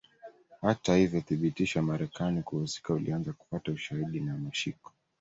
[0.61, 4.93] Hata hivyo uthibitisho wa Marekani kuhusika ulianza kupata ushahidi na mashiko